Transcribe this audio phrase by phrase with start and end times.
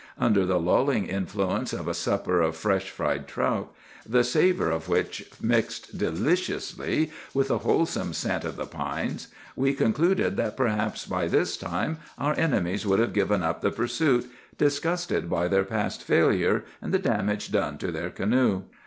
[0.17, 3.71] Under the lulling influence of a supper of fresh fried trout,
[4.03, 10.37] the savor of which mixed deliciously with the wholesome scent of the pines, we concluded
[10.37, 14.25] that perhaps by this time our enemies would have given up the pursuit,
[14.57, 18.63] disgusted by their past failure and the damage done to their canoe.